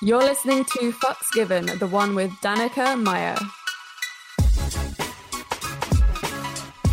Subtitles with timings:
[0.00, 3.36] You're listening to Fucks Given, the one with Danika Maia.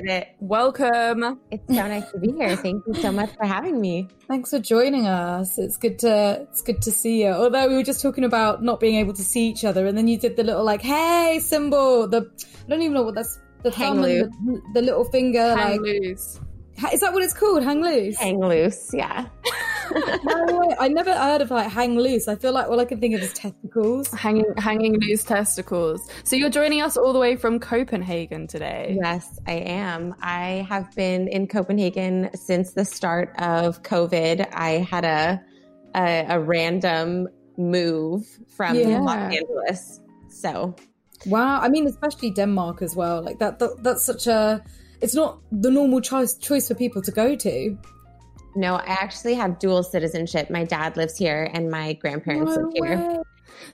[0.00, 0.28] Did it.
[0.40, 1.40] Welcome.
[1.50, 2.56] It's so nice to be here.
[2.56, 4.08] Thank you so much for having me.
[4.28, 5.58] Thanks for joining us.
[5.58, 7.28] It's good to it's good to see you.
[7.28, 10.08] Although we were just talking about not being able to see each other, and then
[10.08, 12.08] you did the little like "Hey" symbol.
[12.08, 12.30] The
[12.66, 13.38] I don't even know what that's.
[13.62, 16.40] The Hang thumb and the, the little finger, Hang like loose.
[16.94, 17.62] is that what it's called?
[17.62, 18.16] Hang loose.
[18.16, 19.26] Hang loose, yeah.
[20.24, 20.74] No.
[20.78, 22.28] I never heard of like hang loose.
[22.28, 24.08] I feel like all I can think of is testicles.
[24.12, 26.00] Hanging, hanging loose testicles.
[26.24, 28.96] So you're joining us all the way from Copenhagen today.
[29.02, 30.14] Yes, I am.
[30.22, 34.48] I have been in Copenhagen since the start of COVID.
[34.52, 35.42] I had a
[35.94, 39.00] a, a random move from Yeah.
[39.00, 40.00] Los Angeles.
[40.28, 40.74] So
[41.26, 41.60] Wow.
[41.60, 43.22] I mean, especially Denmark as well.
[43.22, 43.58] Like that.
[43.58, 44.62] that that's such a.
[45.02, 47.78] It's not the normal choice choice for people to go to.
[48.54, 50.50] No, I actually have dual citizenship.
[50.50, 53.22] My dad lives here and my grandparents No live here.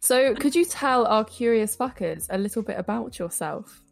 [0.00, 3.82] So could you tell our curious fuckers a little bit about yourself?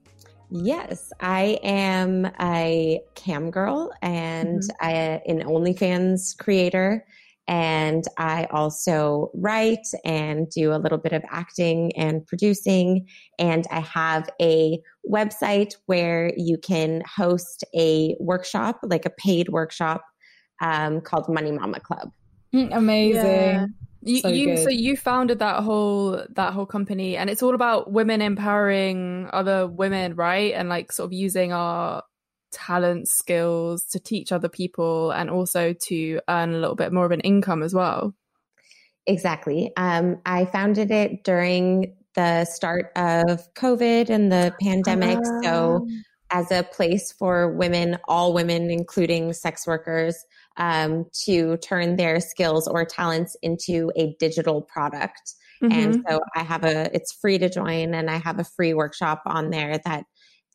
[0.50, 4.86] Yes, I am a cam girl and mm-hmm.
[4.86, 4.92] I,
[5.26, 7.04] an OnlyFans creator.
[7.46, 13.06] And I also write and do a little bit of acting and producing.
[13.38, 14.78] And I have a
[15.10, 20.02] website where you can host a workshop, like a paid workshop
[20.64, 22.12] um, called Money Mama Club.
[22.52, 23.22] Mm, Amazing.
[23.22, 23.66] Yeah.
[24.06, 27.90] You, So you so you founded that whole that whole company and it's all about
[27.90, 32.02] women empowering other women right and like sort of using our
[32.52, 37.12] talent skills to teach other people and also to earn a little bit more of
[37.12, 38.14] an income as well
[39.06, 39.72] Exactly.
[39.76, 45.18] Um, I founded it during the start of COVID and the pandemic.
[45.42, 45.86] So,
[46.30, 50.16] as a place for women, all women, including sex workers,
[50.56, 55.34] um, to turn their skills or talents into a digital product.
[55.62, 59.22] And so I have a, it's free to join and I have a free workshop
[59.24, 60.04] on there that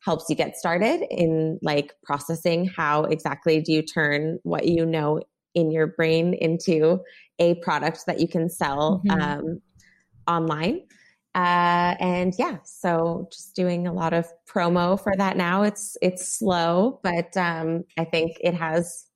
[0.04, 5.20] helps you get started in like processing how exactly do you turn what you know
[5.54, 7.00] in your brain into
[7.40, 9.20] a product that you can sell Mhm.
[9.20, 9.62] um,
[10.28, 10.82] online.
[11.34, 15.62] Uh, and yeah, so just doing a lot of promo for that now.
[15.64, 19.06] It's it's slow, but um, I think it has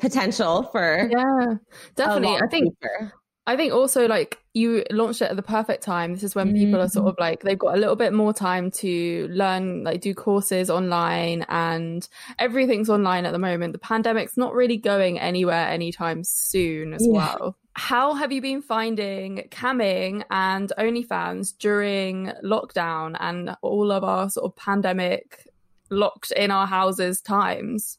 [0.00, 1.54] potential for yeah
[1.94, 3.12] definitely i think future.
[3.46, 6.12] I think also like you launched it at the perfect time.
[6.12, 7.20] This is when people are sort of mm.
[7.20, 12.06] like they've got a little bit more time to learn, like do courses online and
[12.38, 13.72] everything's online at the moment.
[13.72, 17.36] The pandemic's not really going anywhere anytime soon as Yeah.
[17.38, 17.56] well.
[17.74, 24.44] How have you been finding camming and OnlyFans during lockdown and all of our sort
[24.44, 25.48] of pandemic
[25.88, 27.98] locked in our houses times?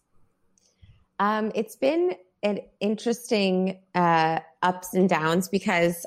[1.21, 6.03] Um, it's been an interesting uh, ups and downs because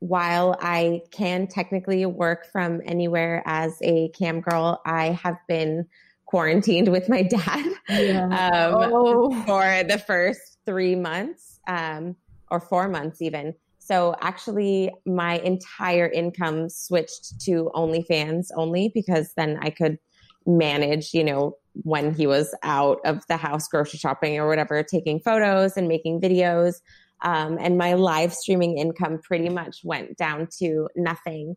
[0.00, 5.86] while I can technically work from anywhere as a cam girl, I have been
[6.26, 8.24] quarantined with my dad Yeah.
[8.26, 9.32] um, Oh.
[9.46, 12.14] for the first three months um,
[12.50, 13.54] or four months even.
[13.78, 19.96] So actually, my entire income switched to OnlyFans only because then I could
[20.46, 25.20] manage, you know, when he was out of the house grocery shopping or whatever, taking
[25.20, 26.76] photos and making videos.
[27.22, 31.56] Um, and my live streaming income pretty much went down to nothing.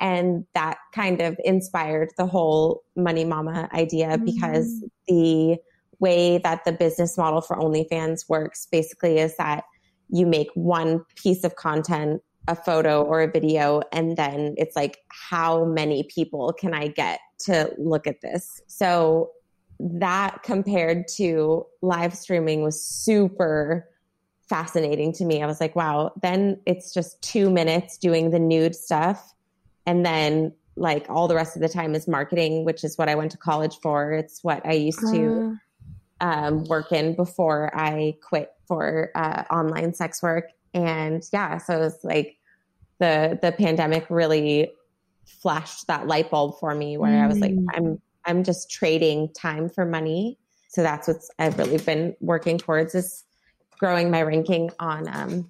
[0.00, 5.58] And that kind of inspired the whole Money Mama idea because the
[6.00, 9.64] way that the business model for OnlyFans works basically is that
[10.08, 14.98] you make one piece of content, a photo or a video, and then it's like,
[15.08, 18.60] how many people can I get to look at this?
[18.66, 19.30] So
[19.82, 23.88] that compared to live streaming was super
[24.48, 25.42] fascinating to me.
[25.42, 29.34] I was like, wow, then it's just two minutes doing the nude stuff.
[29.86, 33.14] And then like all the rest of the time is marketing, which is what I
[33.14, 34.12] went to college for.
[34.12, 35.56] It's what I used to
[36.20, 40.50] um, work in before I quit for uh, online sex work.
[40.72, 42.36] And yeah, so it was like
[42.98, 44.70] the the pandemic really
[45.24, 47.66] flashed that light bulb for me where I was like, Mm.
[47.74, 50.38] I'm I'm just trading time for money.
[50.68, 53.24] So that's what I've really been working towards is
[53.78, 55.48] growing my ranking on um,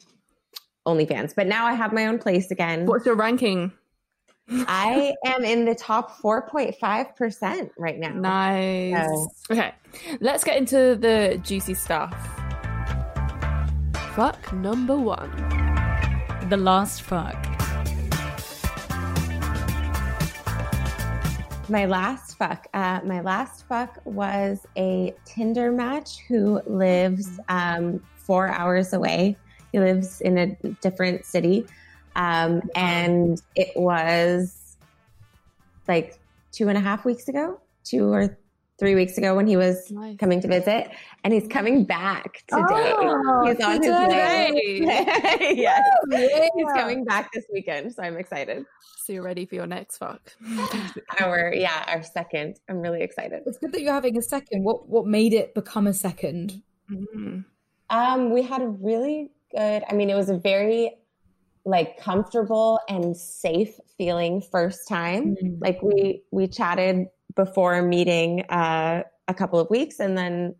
[0.86, 1.34] OnlyFans.
[1.36, 2.86] But now I have my own place again.
[2.86, 3.72] What's your ranking?
[4.50, 8.12] I am in the top 4.5% right now.
[8.12, 9.26] Nice.
[9.50, 9.72] Okay,
[10.20, 12.14] let's get into the juicy stuff.
[14.14, 15.30] Fuck number one.
[16.48, 17.51] The last fuck.
[21.68, 22.66] My last fuck.
[22.74, 29.36] Uh, my last fuck was a Tinder match who lives um, four hours away.
[29.70, 30.46] He lives in a
[30.80, 31.66] different city.
[32.16, 34.76] Um, and it was
[35.88, 36.18] like
[36.50, 38.36] two and a half weeks ago, two or
[38.82, 40.16] three weeks ago when he was Nice.
[40.16, 40.90] coming to visit.
[41.22, 42.64] And he's coming back today.
[42.68, 44.80] Oh, he's on his way.
[44.82, 45.54] yes.
[46.10, 46.48] Yeah.
[46.56, 47.94] He's coming back this weekend.
[47.94, 48.64] So I'm excited.
[49.04, 50.32] So you're ready for your next fuck?
[51.20, 52.58] Our, yeah, our second.
[52.68, 53.42] I'm really excited.
[53.46, 54.64] It's good that you're having a second.
[54.64, 56.60] What what made it become a second?
[56.90, 57.44] Mm.
[57.90, 60.96] Um, we had a really good, I mean, it was a very
[61.64, 65.36] like comfortable and safe feeling first time.
[65.36, 65.58] Mm.
[65.60, 70.54] Like we we chatted before meeting uh, a couple of weeks and then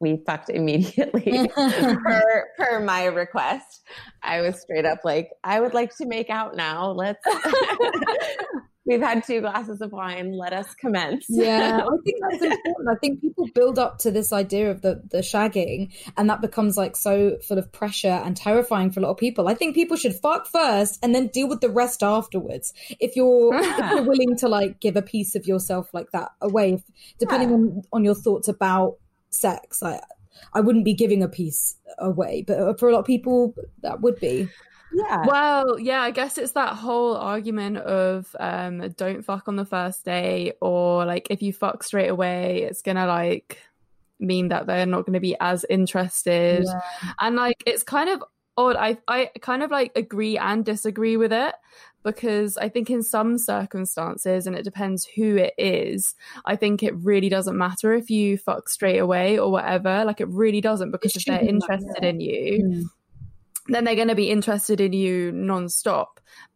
[0.00, 3.82] we fucked immediately per per my request.
[4.22, 6.90] I was straight up like, I would like to make out now.
[6.90, 7.24] Let's
[8.88, 10.32] We've had two glasses of wine.
[10.32, 11.26] Let us commence.
[11.28, 12.88] Yeah, I think that's important.
[12.90, 16.76] I think people build up to this idea of the the shagging, and that becomes
[16.78, 19.46] like so full of pressure and terrifying for a lot of people.
[19.46, 22.72] I think people should fuck first and then deal with the rest afterwards.
[22.98, 26.72] If you're if you're willing to like give a piece of yourself like that away,
[26.74, 26.82] if,
[27.18, 27.54] depending Yeah.
[27.56, 28.96] on on your thoughts about
[29.30, 30.00] sex, I
[30.54, 34.18] I wouldn't be giving a piece away, but for a lot of people that would
[34.20, 34.48] be.
[34.92, 35.26] Yeah.
[35.26, 40.04] Well, yeah, I guess it's that whole argument of um don't fuck on the first
[40.04, 43.58] day or like if you fuck straight away, it's gonna like
[44.20, 46.64] mean that they're not gonna be as interested.
[47.20, 48.22] And like it's kind of
[48.56, 48.76] odd.
[48.76, 51.54] I I kind of like agree and disagree with it
[52.04, 56.14] because I think in some circumstances, and it depends who it is,
[56.46, 60.04] I think it really doesn't matter if you fuck straight away or whatever.
[60.04, 61.74] Like it really doesn't because It if they're shouldn't matter.
[61.74, 62.90] interested in you, Mm.
[63.68, 66.06] Then they're going to be interested in you nonstop.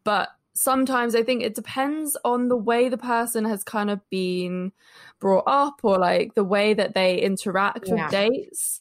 [0.04, 4.72] But sometimes I think it depends on the way the person has kind of been
[5.20, 8.04] brought up or like the way that they interact Yeah.
[8.04, 8.80] with dates.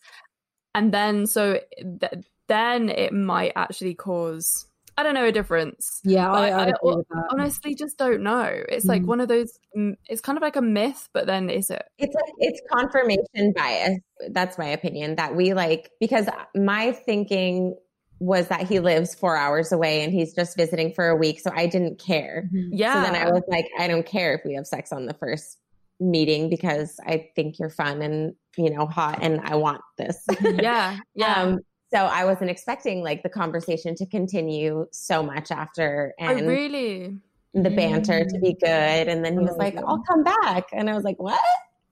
[0.73, 4.67] And then so th- then it might actually cause,
[4.97, 6.01] I don't know, a difference.
[6.03, 7.27] Yeah, I, I- I, I agree with that.
[7.31, 8.43] Honestly, just don't know.
[8.67, 9.07] It's like Mm.
[9.07, 11.83] one of those, mm, it's kind of like a myth, but then is it?
[11.97, 13.99] It's it's confirmation bias.
[14.29, 15.15] That's my opinion.
[15.15, 17.75] That we like because my thinking
[18.21, 21.51] was that he lives four hours away and he's just visiting for a week, so
[21.55, 22.47] I didn't care.
[22.51, 22.93] Yeah.
[22.93, 25.57] So then I was like, I don't care if we have sex on the first
[25.99, 30.23] meeting because I think you're fun and you know hot and I want this.
[30.41, 30.99] yeah.
[31.15, 31.41] Yeah.
[31.41, 31.59] Um,
[31.91, 37.17] so I wasn't expecting like the conversation to continue so much after oh, and really?
[37.55, 39.07] the banter to be good.
[39.07, 39.81] And then he was Oh, like, yeah.
[39.85, 40.67] I'll come back.
[40.71, 41.41] And I was like, what?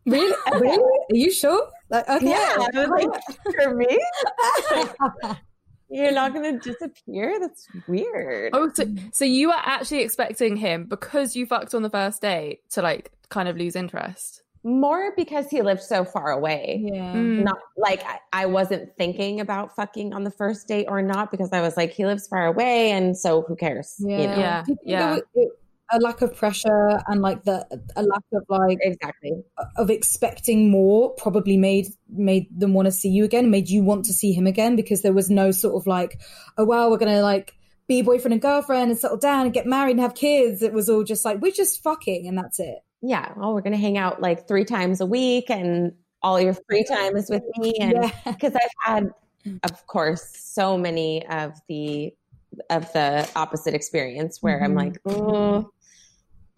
[0.06, 0.34] Really?
[0.54, 0.78] really?
[0.78, 1.68] Are you sure?
[1.90, 2.30] Like, okay.
[2.30, 2.68] Yeah.
[2.74, 4.00] I was like, for me?
[5.90, 7.40] You're not going to disappear?
[7.40, 8.52] That's weird.
[8.54, 12.62] Oh, so, so you were actually expecting him because you fucked on the first date
[12.72, 14.44] to like kind of lose interest?
[14.64, 16.82] More because he lived so far away.
[16.84, 17.14] yeah.
[17.14, 17.44] Mm.
[17.44, 21.54] Not like I, I wasn't thinking about fucking on the first date or not because
[21.54, 22.92] I was like, he lives far away.
[22.92, 23.96] And so who cares?
[24.00, 24.18] Yeah.
[24.18, 24.36] You know?
[24.38, 25.00] Yeah, Do you think yeah.
[25.00, 25.52] there was
[25.92, 27.66] A lack of pressure and like the
[27.96, 29.32] a lack of like Exactly.
[29.78, 34.06] of expecting more probably made made them want to see you again, made you want
[34.06, 36.20] to see him again because there was no sort of like,
[36.58, 37.54] oh wow, we're gonna like
[37.88, 40.62] be boyfriend and girlfriend and settle down and get married and have kids.
[40.62, 42.78] It was all just like we're just fucking and that's it.
[43.02, 43.34] Yeah.
[43.38, 46.84] Oh, we're going to hang out like three times a week and all your free
[46.84, 47.74] time is with me.
[47.80, 48.12] And Yeah.
[48.26, 49.10] because I've had,
[49.64, 52.14] of course, so many of the
[52.70, 54.76] of the opposite experience where I'm Mhm.
[54.76, 55.70] like, oh,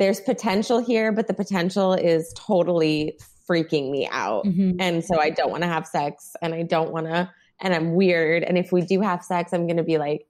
[0.01, 4.43] there's potential here, but the potential is totally freaking me out.
[4.45, 4.77] Mhm.
[4.79, 7.29] And so I don't want to have sex and I don't want to,
[7.59, 8.43] and I'm weird.
[8.43, 10.25] And if we do have sex, I'm going to be like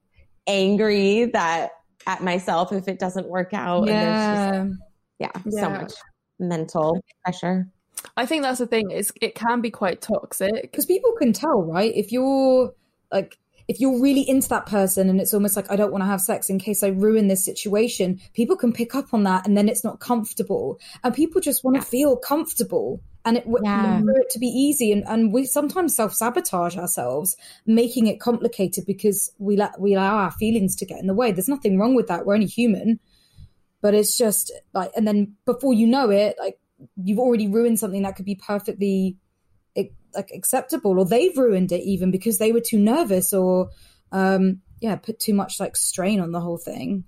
[0.45, 1.71] angry that
[2.05, 3.87] at myself if it doesn't work out.
[3.87, 4.81] And there's just,
[5.19, 5.29] Yeah.
[5.45, 5.93] yeah, so much
[6.37, 7.67] mental pressure.
[8.17, 8.91] I think that's the thing.
[8.91, 10.63] Is it can be quite toxic.
[10.63, 11.93] because people can tell, right?
[11.95, 12.73] If you're
[13.09, 13.37] like,
[13.67, 16.21] if you're really into that person and it's almost like, I don't want to have
[16.21, 19.69] sex in case I ruin this situation, people can pick up on that and then
[19.69, 20.79] it's not comfortable.
[21.03, 21.85] And people just want to Yeah.
[21.85, 24.01] feel comfortable and it, Yeah.
[24.01, 24.91] for it to be easy.
[24.91, 30.15] And, and we sometimes self sabotage ourselves, making it complicated because we, let we allow
[30.17, 31.31] our feelings to get in the way.
[31.31, 32.25] There's nothing wrong with that.
[32.25, 32.99] We're only human.
[33.81, 36.59] But it's just like, and then before you know it, like,
[37.03, 39.17] you've already ruined something that could be perfectly
[40.15, 43.69] like acceptable or they've ruined it even because they were too nervous or
[44.11, 47.05] um yeah put too much like strain on the whole thing.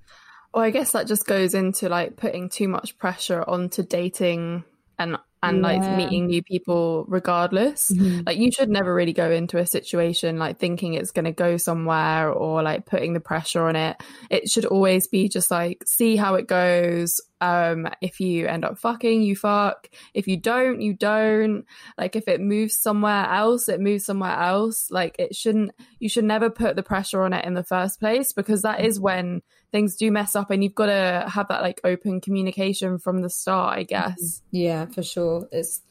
[0.53, 4.63] Well i guess that just goes into like putting too much pressure onto dating
[4.99, 5.63] and and yeah.
[5.63, 7.91] like meeting new people regardless.
[7.91, 8.21] Mm-hmm.
[8.25, 11.57] Like you should never really go into a situation like thinking it's going to go
[11.57, 14.01] somewhere or like putting the pressure on it.
[14.31, 17.19] It should always be just like see how it goes.
[17.41, 19.89] Um if you end up fucking, you fuck.
[20.13, 21.65] If you don't, you don't.
[21.97, 24.87] Like if it moves somewhere else, it moves somewhere else.
[24.89, 28.31] Like it shouldn't you should never put the pressure on it in the first place
[28.31, 29.41] because that is when
[29.73, 33.29] things do mess up and you've got to have that like open communication from the
[33.29, 33.87] start i mm-hmm.
[33.87, 34.41] guess.
[34.51, 35.49] Yeah for sure.
[35.51, 35.81] It's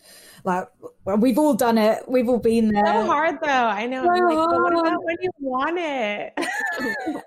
[0.44, 0.68] like
[1.18, 2.02] we've all done it.
[2.08, 2.82] We've all been there.
[2.84, 3.48] It's so hard though.
[3.48, 4.02] I know.
[4.02, 6.32] So like, what about when you want it?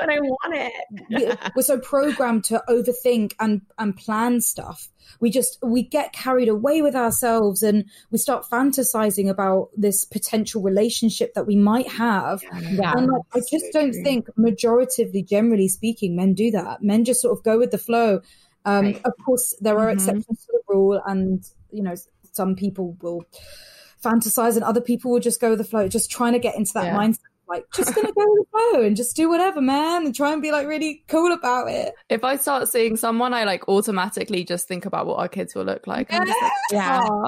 [0.00, 1.52] When i want it.
[1.54, 4.88] We're so programmed to overthink and and plan stuff.
[5.20, 10.62] We just we get carried away with ourselves and we start fantasizing about this potential
[10.62, 12.42] relationship that we might have.
[12.42, 14.02] Yeah, and like, i just so don't true.
[14.02, 16.82] think majoritively generally speaking men do that.
[16.82, 18.20] Men just sort of go with the flow.
[18.64, 19.00] Um, right.
[19.04, 19.98] of course there are mm-hmm.
[19.98, 21.94] exceptions to the rule and you know
[22.32, 23.24] some people will
[24.02, 26.72] fantasize and other people will just go with the flow just trying to get into
[26.72, 26.96] that yeah.
[26.96, 27.18] mindset
[27.50, 30.40] like just gonna go with the flow and just do whatever, man, and try and
[30.40, 31.94] be like really cool about it.
[32.08, 35.64] If I start seeing someone, I like automatically just think about what our kids will
[35.64, 36.12] look like.
[36.12, 36.20] Yeah.
[36.20, 37.08] Like, yeah.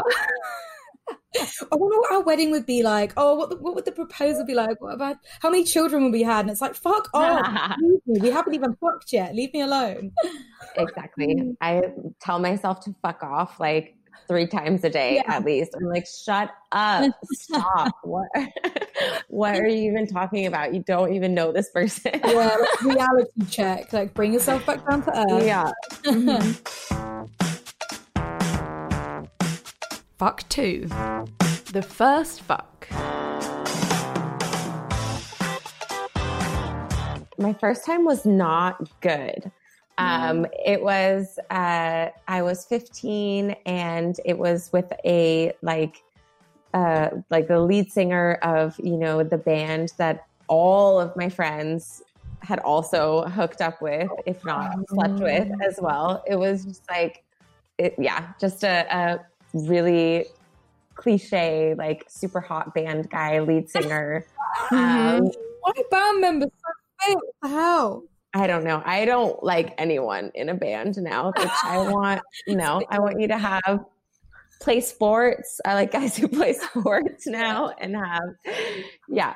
[1.34, 3.14] I wonder what our wedding would be like.
[3.16, 4.80] Oh, what the, what would the proposal be like?
[4.80, 6.40] What about how many children would we had?
[6.40, 7.76] And it's like, fuck off.
[8.06, 9.34] we haven't even fucked yet.
[9.34, 10.12] Leave me alone.
[10.76, 11.56] Exactly.
[11.60, 11.82] I
[12.20, 13.96] tell myself to fuck off like
[14.28, 15.34] three times a day yeah.
[15.34, 15.72] at least.
[15.76, 17.94] I'm like, shut up, stop.
[18.02, 18.28] what
[19.28, 20.74] what are you even talking about?
[20.74, 22.12] You don't even know this person.
[22.24, 23.92] yeah, like reality check.
[23.92, 25.44] Like bring yourself back down to earth.
[25.44, 25.70] Yeah.
[26.04, 27.24] Mm-hmm.
[30.18, 30.86] fuck two.
[31.72, 32.86] The first fuck.
[37.38, 39.50] My first time was not good.
[39.98, 46.02] Um, it was, uh, I was 15 and it was with a, like,
[46.74, 52.02] uh, like the lead singer of, you know, the band that all of my friends
[52.40, 56.24] had also hooked up with, if not slept with as well.
[56.26, 57.22] It was just like,
[57.78, 59.20] it, yeah, just a, a
[59.54, 60.26] really
[60.94, 64.26] cliche, like super hot band guy, lead singer.
[64.70, 65.30] Um,
[65.62, 66.50] Why band members
[67.00, 68.04] so hell?
[68.34, 68.82] I don't know.
[68.84, 71.32] I don't like anyone in a band now.
[71.36, 73.84] Which I want, you know, I want you to have
[74.60, 75.60] play sports.
[75.64, 78.56] I like guys who play sports now and have,
[79.08, 79.34] yeah.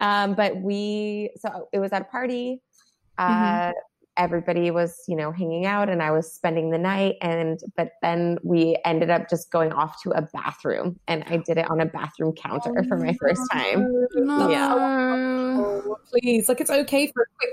[0.00, 2.62] Um, but we, so it was at a party.
[3.18, 3.78] Uh, mm-hmm
[4.16, 8.38] everybody was you know hanging out and i was spending the night and but then
[8.44, 11.86] we ended up just going off to a bathroom and i did it on a
[11.86, 14.48] bathroom counter oh, for my first time no.
[14.48, 17.50] yeah oh, please like it's okay for a quick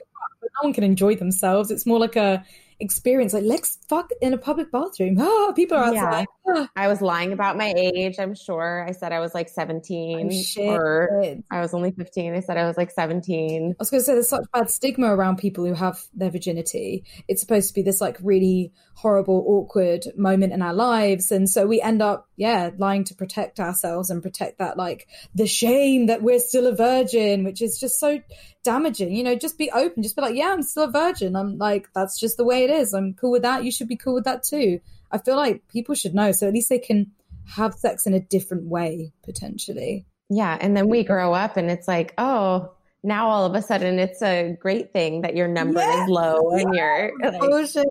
[0.62, 2.44] one can enjoy themselves it's more like a
[2.82, 3.34] experience.
[3.34, 5.16] Like, let's fuck in a public bathroom.
[5.20, 6.26] Oh, people are outside.
[6.46, 6.66] Yeah.
[6.76, 8.86] I was lying about my age, I'm sure.
[8.86, 12.34] I said I was like 17 oh, or I was only 15.
[12.34, 13.72] I said I was like 17.
[13.72, 17.06] I was going to say there's such bad stigma around people who have their virginity.
[17.28, 21.32] It's supposed to be this like really horrible, awkward moment in our lives.
[21.32, 25.48] And so we end up, yeah, lying to protect ourselves and protect that like the
[25.48, 28.20] shame that we're still a virgin, which is just so
[28.64, 29.16] damaging.
[29.16, 30.04] You know, just be open.
[30.04, 31.36] Just be like, yeah, I'm still a virgin.
[31.36, 32.94] I'm like, that's just the way it is.
[32.94, 33.64] I'm cool with that.
[33.64, 34.80] You should be cool with that too.
[35.12, 36.32] I feel like people should know.
[36.32, 37.12] So at least they can
[37.48, 40.06] have sex in a different way, potentially.
[40.30, 40.56] Yeah.
[40.62, 42.72] And then we grow up and it's like, oh,
[43.04, 46.52] now all of a sudden it's a great thing that your number yes, is low
[46.52, 47.88] and you're like, oh shit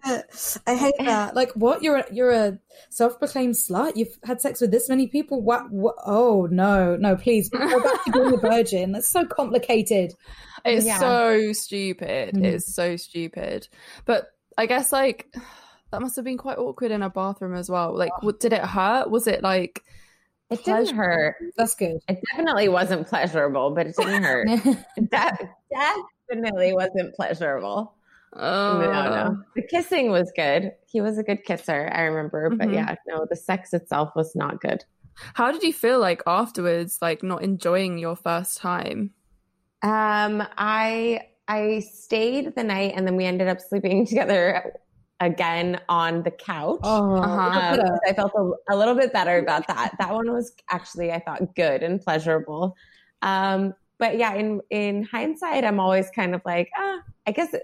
[0.66, 1.34] i hate that.
[1.40, 2.58] Like what you're a, you're a
[2.90, 3.96] self-proclaimed slut?
[3.96, 5.42] You've had sex with this many people?
[5.42, 5.96] What, what?
[6.04, 8.92] oh no no please go back to being a virgin.
[8.92, 10.12] That's so complicated.
[10.64, 10.98] It's yeah.
[10.98, 12.34] so stupid.
[12.34, 12.44] Mm.
[12.44, 13.68] it's so stupid.
[14.04, 15.34] But i guess like
[15.90, 17.96] that must have been quite awkward in a bathroom as well.
[17.96, 18.30] Like oh.
[18.32, 19.10] did it hurt?
[19.10, 19.82] Was it like
[20.50, 21.36] it didn't hurt.
[21.56, 22.00] That's good.
[22.08, 24.48] It definitely wasn't pleasurable, but it didn't hurt.
[25.10, 25.36] that
[26.28, 27.94] definitely wasn't pleasurable.
[28.32, 28.80] Oh.
[28.80, 29.42] No, no.
[29.56, 30.72] The kissing was good.
[30.86, 32.50] He was a good kisser, I remember.
[32.50, 32.74] But mm-hmm.
[32.74, 34.84] yeah, no, the sex itself was not good.
[35.34, 39.12] How did you feel like afterwards, like not enjoying your first time?
[39.82, 44.72] Um, I I stayed the night and then we ended up sleeping together
[45.20, 46.80] again on the couch.
[46.82, 47.78] Oh, uh-huh.
[47.80, 49.94] um, I felt a, a, little bit better about that.
[49.98, 52.74] That one was actually, I thought, good and pleasurable.
[53.22, 57.62] Um, but yeah, in in hindsight, I'm always kind of like, ah, I guess it,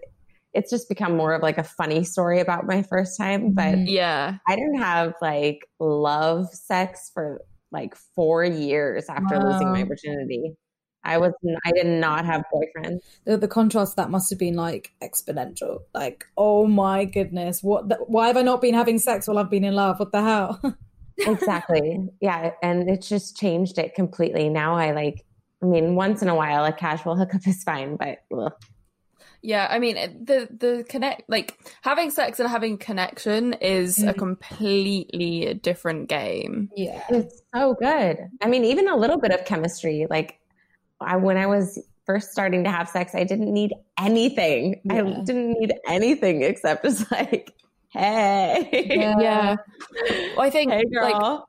[0.52, 3.52] it's just become more of like a funny story about my first time.
[3.52, 3.86] But mm-hmm.
[3.86, 7.40] yeah, I didn't have like love sex for
[7.72, 10.54] like four years after losing my virginity.
[11.06, 11.32] I was
[11.64, 12.98] I did not have boyfriends.
[13.24, 15.80] The, the contrast that must have been like exponential.
[15.94, 17.88] Like, oh my goodness, what?
[17.88, 19.98] The, why have I not been having sex while I've been in love?
[20.00, 20.60] What the hell?
[21.18, 22.08] exactly.
[22.20, 24.48] Yeah, and it just changed it completely.
[24.48, 25.24] Now I like.
[25.62, 28.52] I mean, once in a while, a casual hookup is fine, but ugh.
[29.42, 29.94] Yeah, I mean
[30.24, 34.18] the the connect like having sex and having connection is a Mm.
[34.18, 36.70] completely different game.
[36.76, 38.18] yeah, it's so good.
[38.42, 40.06] I mean, even a little bit of chemistry.
[40.10, 40.40] Like,
[41.00, 44.80] I when I was first starting to have sex, I didn't need anything.
[44.90, 47.52] I didn't need anything except just like,
[47.90, 49.20] hey, Yeah.
[49.20, 49.56] Yeah.
[50.36, 51.42] Well, I think hey, like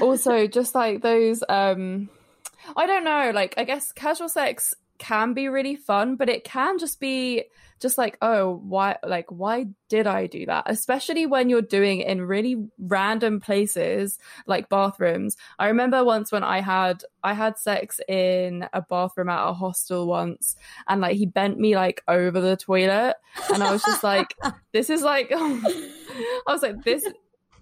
[0.00, 2.08] also just like those um
[2.76, 6.78] i don't know like i guess casual sex can be really fun but it can
[6.78, 7.44] just be
[7.80, 10.64] just like oh why like why did i do that?
[10.66, 15.36] Especially when you're doing it in really random places like bathrooms.
[15.58, 20.06] I remember once when i had i had sex in a bathroom at a hostel
[20.06, 20.56] once
[20.88, 23.16] and like he bent me like over the toilet
[23.52, 24.34] and i was just like
[24.72, 25.92] this is like i
[26.46, 27.04] was like this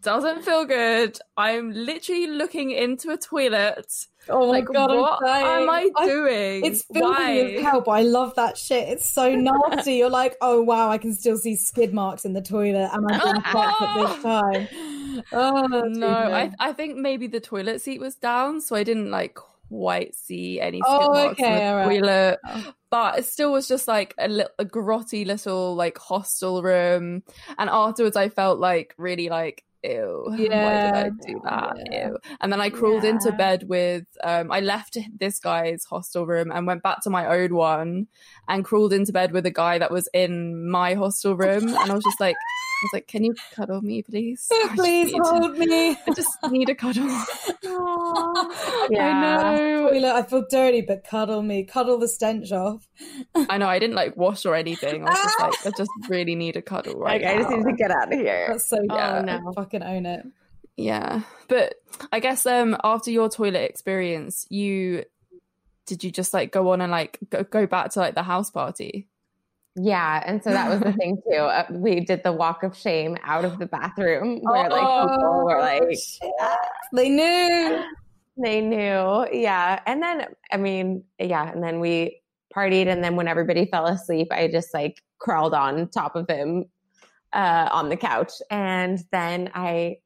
[0.03, 1.19] doesn't feel good.
[1.37, 3.87] I'm literally looking into a toilet.
[4.29, 6.65] Oh my like, god, what am I I- doing?
[6.65, 8.89] It's filthy as hell, but I love that shit.
[8.89, 9.95] It's so nasty.
[9.95, 13.21] You're like, oh wow, I can still see skid marks in the toilet, and I'm
[13.21, 14.69] doing at this time.
[15.33, 19.39] Oh No, I I think maybe the toilet seat was down, so I didn't like
[19.69, 21.99] quite see any skid Oh, marks in the all right.
[22.01, 22.39] toilet.
[22.47, 22.73] Oh.
[22.91, 27.23] But it still was just like a, little, a grotty little like hostel room,
[27.59, 29.65] and afterwards I felt like really like.
[29.85, 31.77] Ew, why did I do that?
[31.91, 32.09] yeah.
[32.09, 32.19] Ew.
[32.41, 36.67] And then I crawled into bed with, um, I left this guy's hostel room and
[36.67, 38.09] went back to my own one
[38.49, 41.69] and crawled into bed with a guy that was in my hostel room.
[41.69, 42.37] And I was just like,
[42.81, 44.47] I was like, can you cuddle me, please?
[44.53, 45.91] Just Please need to- hold me.
[46.07, 47.09] I just need a cuddle.
[48.91, 49.09] Yeah.
[49.09, 49.91] I know.
[49.91, 51.65] Toilet, I feel dirty, but cuddle me.
[51.65, 52.87] Cuddle the stench off.
[53.35, 53.67] I know.
[53.69, 55.07] I didn't like wash or anything.
[55.07, 57.65] I was just like, I just really need a cuddle right Like, I just need
[57.65, 58.47] to get out of here.
[58.51, 59.17] That's so Yeah.
[59.25, 59.41] yeah.
[59.41, 59.53] no.
[59.53, 60.25] Fucking own it.
[60.77, 61.75] Yeah, but
[62.13, 65.05] I guess um after your toilet experience, you
[65.87, 68.51] did you just like go on and like go, go back to like the house
[68.51, 69.09] party?
[69.81, 71.37] Yeah, and so that was the thing too.
[71.39, 75.61] Uh, we did the walk of shame out of the bathroom where like people were
[75.61, 76.33] like Oh, shit.
[76.93, 77.83] they knew.
[78.43, 79.27] they knew.
[79.33, 79.81] Yeah.
[79.87, 82.21] And then I mean, yeah, and then we
[82.55, 86.65] partied and then when everybody fell asleep, I just like crawled on top of him
[87.35, 89.97] uh on the couch and then I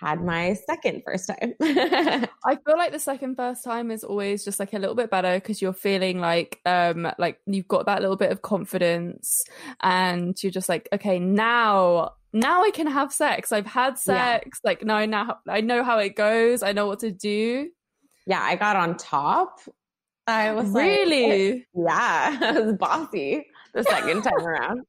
[0.00, 1.54] had my second first time.
[1.60, 5.34] I feel like the second first time is always just like a little bit better
[5.34, 9.42] because you're feeling like um like you've got that little bit of confidence
[9.82, 13.52] and you're just like okay now now I can have sex.
[13.52, 14.38] I've had Yeah.
[14.40, 14.60] sex.
[14.62, 16.62] Like now I now I know how it goes.
[16.62, 17.70] I know what to do.
[18.26, 19.60] yeah, I got on top.
[20.26, 21.66] I was like, Really?
[21.74, 24.82] yeah, I was bossy the second time around.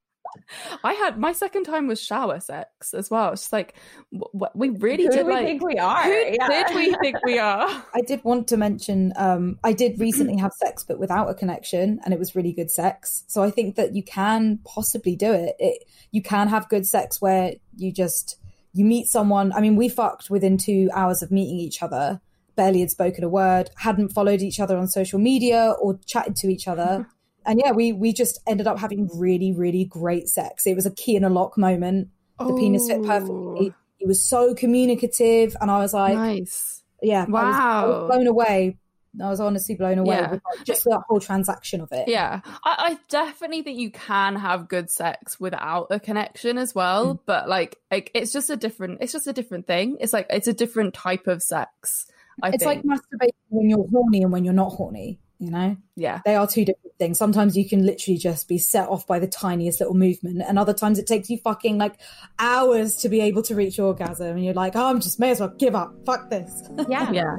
[0.84, 3.32] I had my second time was shower sex as well.
[3.32, 3.74] It's just like
[4.12, 6.02] w- w- we really Who did do we like think we are?
[6.02, 6.48] who Yeah.
[6.48, 7.68] did we think we are?
[7.94, 12.00] I did want to mention um, I did recently have sex, but without a connection,
[12.04, 13.24] and it was really good sex.
[13.28, 15.54] So I think that you can possibly do it.
[15.58, 15.84] it.
[16.10, 18.36] You can have good sex where you just
[18.72, 19.52] you meet someone.
[19.52, 22.20] I mean, we fucked within two hours of meeting each other.
[22.56, 26.48] Barely had spoken a word, hadn't followed each other on social media or chatted to
[26.48, 27.08] each other.
[27.46, 30.66] And yeah, we we just ended up having really, really great sex.
[30.66, 32.08] It was a key in a lock moment.
[32.38, 33.74] The penis fit perfectly.
[33.98, 36.82] He was so communicative, and I was like, nice.
[37.02, 37.88] yeah, I was, I Wow.
[37.88, 38.78] was blown away.
[39.20, 40.30] I was honestly blown away Yeah.
[40.30, 42.06] with like, just that whole transaction of it.
[42.08, 47.14] Yeah, I, I definitely think you can have good sex without a connection as well.
[47.16, 47.20] Mm.
[47.26, 48.98] But like, like, it's just a different.
[49.02, 49.96] It's just a different thing.
[50.00, 52.06] It's like it's a different type of sex.
[52.42, 52.84] I it's think.
[52.86, 55.18] like masturbating when you're horny and when you're not horny.
[55.40, 57.18] You know, yeah, they are two different things.
[57.18, 60.74] Sometimes you can literally just be set off by the tiniest little movement, and other
[60.74, 61.98] times it takes you fucking like
[62.38, 65.40] hours to be able to reach orgasm, and you're like, oh, I'm just may as
[65.40, 65.94] well give up.
[66.04, 66.68] Fuck this.
[66.88, 67.10] Yeah.
[67.10, 67.36] yeah.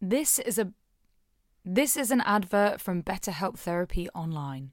[0.00, 0.72] This is a
[1.64, 4.72] this is an advert from BetterHelp Therapy Online.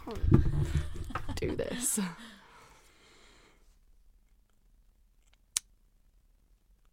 [0.15, 1.99] can't do this.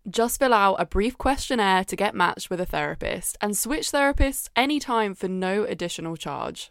[0.08, 4.48] Just fill out a brief questionnaire to get matched with a therapist and switch therapists
[4.56, 6.70] anytime for no additional charge.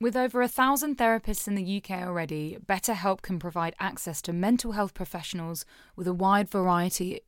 [0.00, 4.72] With over a thousand therapists in the UK already, BetterHelp can provide access to mental
[4.72, 7.20] health professionals with a wide variety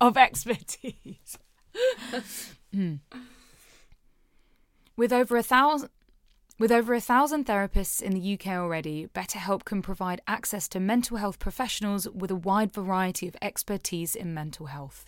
[0.00, 1.38] of expertise.
[2.72, 2.96] Hmm.
[4.96, 5.90] With over a thousand
[6.58, 11.18] with over a thousand therapists in the UK already, BetterHelp can provide access to mental
[11.18, 15.04] health professionals with a wide variety of expertise in mental health.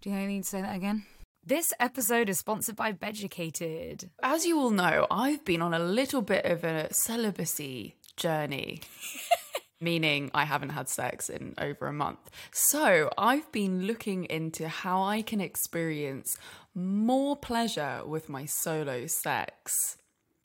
[0.00, 1.04] Do you need to say that again?
[1.44, 4.10] This episode is sponsored by Beducated.
[4.22, 8.80] As you all know, I've been on a little bit of a celibacy journey.
[9.80, 12.30] meaning I haven't had sex in over a month.
[12.52, 16.36] So I've been looking into how I can experience
[16.74, 19.98] more pleasure with my solo sex.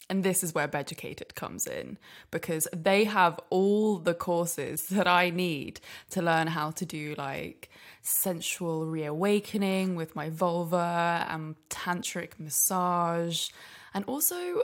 [0.10, 1.98] And this is where Beducated comes in
[2.30, 5.80] because they have all the courses that I need
[6.12, 7.70] to learn how to do like
[8.02, 13.50] sensual reawakening with my vulva and tantric massage.
[13.94, 14.64] And also,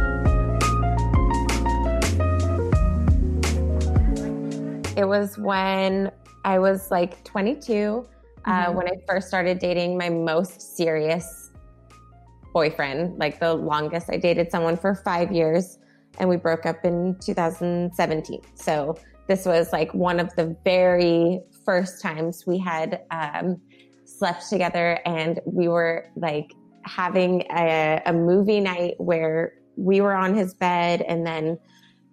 [5.01, 6.11] It was when
[6.45, 8.51] I was like 22, uh, mm-hmm.
[8.51, 11.49] uh, when I first started dating my most serious
[12.53, 14.11] boyfriend, like the longest.
[14.11, 15.79] I dated someone for five years
[16.19, 18.41] and we broke up in 2017.
[18.53, 18.95] So
[19.27, 23.59] this was like one of the very first times we had um,
[24.05, 30.35] slept together and we were like having a, a movie night where we were on
[30.35, 31.57] his bed and then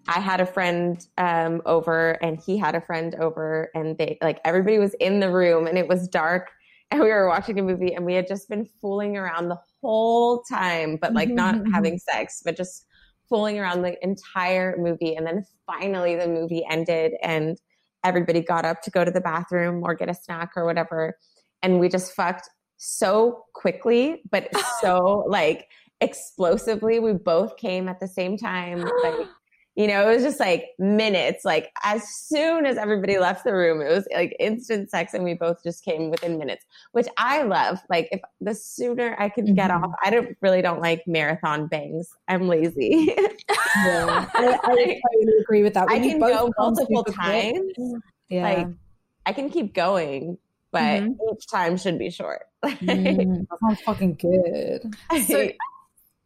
[0.06, 4.40] I had a friend um, over and he had a friend over and they like
[4.44, 6.50] everybody was in the room and it was dark
[6.90, 10.42] and we were watching a movie and we had just been fooling around the whole
[10.42, 12.86] time, but like not having sex, but just
[13.28, 15.14] fooling around the entire movie.
[15.14, 17.58] And then finally the movie ended and
[18.04, 21.18] everybody got up to go to the bathroom or get a snack or whatever.
[21.62, 24.48] And we just fucked so quickly, but
[24.80, 25.68] so like
[26.00, 27.00] explosively.
[27.00, 28.80] We both came at the same time.
[29.02, 29.26] Like,
[29.78, 31.44] you know, it was just like minutes.
[31.44, 35.34] Like as soon as everybody left the room, it was like instant sex, and we
[35.34, 37.78] both just came within minutes, which I love.
[37.88, 39.84] Like if the sooner I can get Mhm.
[39.84, 42.10] off, I don't really don't like marathon bangs.
[42.26, 43.14] I'm lazy.
[43.16, 44.26] Yeah.
[44.34, 45.88] I, I totally agree with that.
[45.88, 47.72] I When you can go multiple quick, times.
[48.28, 48.42] Yeah.
[48.42, 48.66] Like
[49.26, 50.38] I can keep going,
[50.72, 51.14] but Mhm.
[51.32, 52.42] each time should be short.
[52.64, 54.92] Mm, that sounds fucking good.
[55.28, 55.50] So-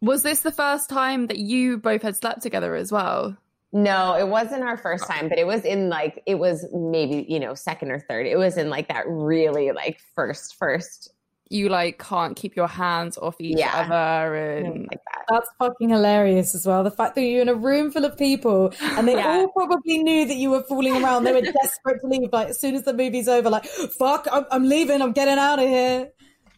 [0.02, 3.36] Was this the first time that you both had slept together as well?
[3.72, 7.40] No, it wasn't our first time, but it was in like it was maybe, you
[7.40, 8.26] know, second or third.
[8.26, 11.10] It was in like that really like first first
[11.48, 13.72] You like can't keep your hands off each Yeah.
[13.74, 15.24] other and like that.
[15.30, 16.82] That's fucking hilarious as well.
[16.84, 19.28] The fact that you're in a room full of people and they Yeah.
[19.28, 21.24] all probably knew that you were fooling around.
[21.24, 22.30] They were desperate to leave.
[22.32, 23.64] Like as soon as the movie's over, like
[23.98, 25.00] fuck, I'm, I'm leaving.
[25.00, 26.10] I'm getting out of here.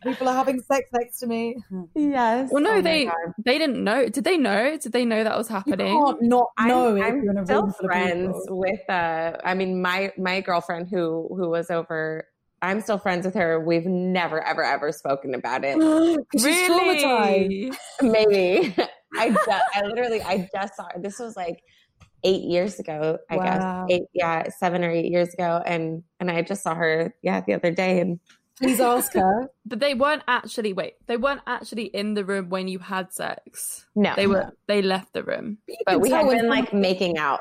[0.04, 1.56] People are having sex next to me.
[1.94, 2.50] Yes.
[2.52, 3.10] Well, no, Oh they
[3.44, 4.08] they didn't know.
[4.08, 4.76] Did they know?
[4.78, 5.96] Did they know that was You happening?
[6.04, 8.58] can't not know I'm, if I'm you're in a still room friends people.
[8.58, 12.26] with uh I mean my my girlfriend who who was over
[12.62, 13.60] I'm still friends with her.
[13.60, 15.78] We've never ever ever spoken about it.
[16.32, 17.48] 'Cause she's traumatized.
[17.48, 17.72] Really?
[18.02, 18.74] Maybe.
[19.18, 21.00] I just, I literally I just saw her.
[21.00, 21.62] This was like
[22.24, 23.44] eight years ago, I Wow.
[23.44, 23.90] guess.
[23.90, 25.62] Eight yeah, seven or eight years ago.
[25.64, 28.18] And and I just saw her, yeah, the other day and
[28.60, 29.48] Please ask her.
[29.66, 30.94] But they weren't actually wait.
[31.06, 33.86] They weren't actually in the room when you had sex.
[33.94, 34.12] no.
[34.14, 34.52] They were.
[34.66, 35.58] They left the room.
[35.66, 37.40] You but we tell had been like making out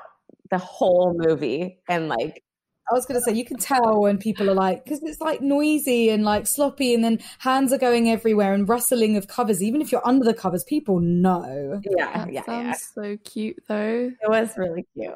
[0.50, 2.44] the whole movie and like
[2.90, 5.40] I was going to say, you can tell when people are like, because it's like
[5.42, 9.64] noisy and like sloppy, and then hands are going everywhere and rustling of covers.
[9.64, 11.82] Even if you're under the covers, people know.
[11.98, 12.66] yeah, That yeah, sounds
[12.98, 13.04] yeah.
[13.04, 14.12] so cute though.
[14.22, 15.14] It was really cute.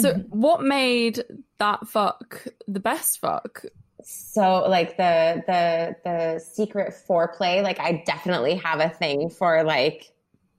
[0.00, 0.38] So, Mm-hmm.
[0.40, 1.22] what made
[1.58, 3.64] that fuck the best fuck?
[4.02, 10.12] So like the the the secret foreplay, like I definitely have a thing for like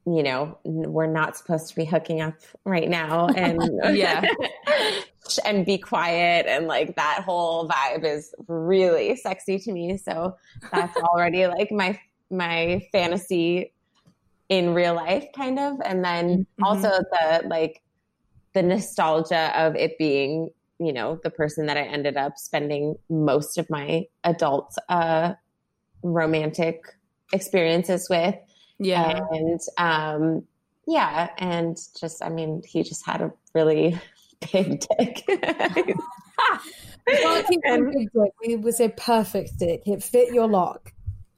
[0.06, 3.60] you know, we're not supposed to be hooking up right now and
[3.96, 4.26] Yeah.
[5.46, 9.98] and be quiet and like that whole vibe is really sexy to me.
[9.98, 10.36] So
[10.72, 12.00] that's already like my
[12.32, 13.74] my fantasy
[14.50, 16.64] in real life kind of and then Mhm.
[16.64, 17.82] also the like
[18.54, 23.58] the nostalgia of it being you know the person that i ended up spending most
[23.58, 25.34] of my adult uh
[26.04, 26.82] romantic
[27.34, 28.36] experiences with
[28.80, 29.20] Yeah.
[29.32, 30.44] and um
[30.86, 34.00] yeah and just i mean he just had a really
[34.54, 35.26] big dick
[37.08, 39.84] Well, And- big dick, we would say perfect dick.
[39.88, 40.92] It fit your lock.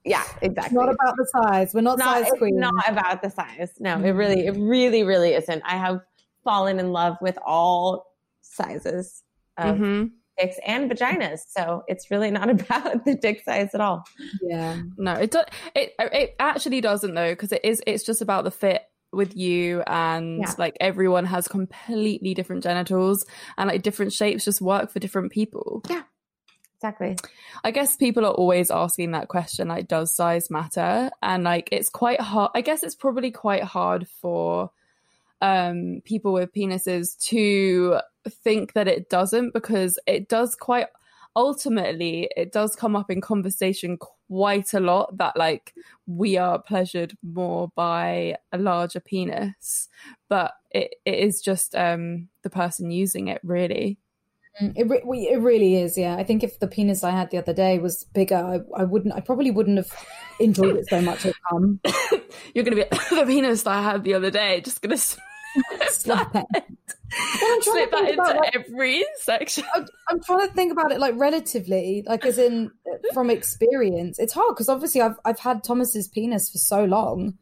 [0.04, 1.74] yeah It's exactly not about the size.
[1.76, 2.58] We're not, not, size it's queens.
[2.58, 3.72] not about the size.
[3.80, 5.62] No, it really, it really, really isn't.
[5.64, 6.02] I have
[6.44, 9.22] fallen in love with all sizes
[9.60, 10.04] of hmm
[10.38, 14.06] dicks and vaginas, so it's really not about the dick size at all.
[14.42, 14.78] Yeah.
[14.98, 15.42] No, it do-
[15.76, 19.82] it it actually doesn't though because it is it's just about the fit with you
[19.88, 20.54] and Yeah.
[20.58, 23.26] like everyone has completely different genitals
[23.58, 25.82] and like different shapes just work for different people.
[25.90, 26.04] Yeah.
[26.78, 27.18] Exactly.
[27.64, 31.10] I guess people are always asking that question like does size matter?
[31.22, 34.72] And like it's quite hard I guess it's probably quite hard for
[35.42, 38.00] um people with penises to
[38.30, 40.88] think that it doesn't because it does quite
[41.36, 45.74] ultimately it does come up in conversation quite a lot that like
[46.08, 49.88] we are pleasured more by a larger penis
[50.28, 53.98] but it, it is just um the person using it really
[54.62, 56.16] Mm, It, re- it really is, yeah.
[56.16, 59.14] I think if the penis I had the other day was bigger, I, I wouldn't.
[59.14, 59.92] I probably wouldn't have
[60.40, 61.26] enjoyed it so much.
[61.26, 61.80] At come
[62.54, 65.18] you're gonna be the penis that I had the other day just gonna s-
[65.90, 66.46] slap it.
[67.12, 70.54] I'm trying slip to that think into about, like- every section I- I'm trying to
[70.54, 72.72] think about it like relatively, like as in
[73.14, 74.20] from experience.
[74.20, 77.38] It's hard because obviously I've I've had Thomas's penis for so long,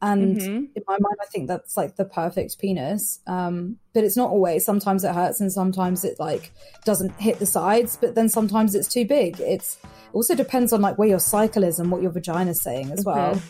[0.00, 0.46] and Mhm.
[0.74, 3.20] in my mind I think that's like the perfect penis.
[3.26, 4.64] Um, but it's not always.
[4.64, 6.52] Sometimes it hurts, and sometimes it like
[6.84, 7.96] doesn't hit the sides.
[8.00, 9.38] But then sometimes it's too big.
[9.40, 12.90] It's it also depends on like where your cycle is and what your vagina's saying
[12.90, 13.40] as well.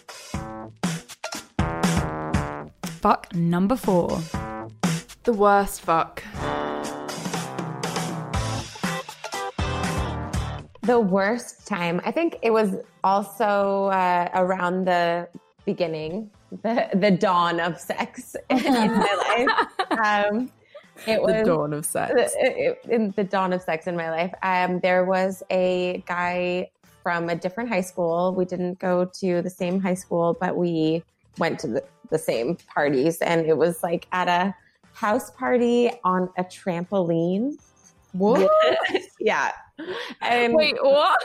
[3.02, 4.20] Fuck number four.
[5.24, 6.22] the worst fuck
[10.82, 15.28] The worst time, I think it was also uh, around the
[15.64, 16.28] beginning,
[16.62, 19.98] the the dawn of sex in my life.
[20.04, 20.50] Um,
[21.06, 22.12] it was the dawn of sex.
[22.16, 24.34] it- it- in the dawn of sex in my life.
[24.42, 26.68] Um, there was a guy
[27.04, 28.34] from a different high school.
[28.34, 31.04] We didn't go to the same high school, but we
[31.38, 34.54] went to the, the same parties, and it was like at a
[34.94, 37.54] house party on a trampoline.
[38.12, 38.50] What?
[39.20, 39.52] yeah.
[40.20, 41.22] And Wait, what?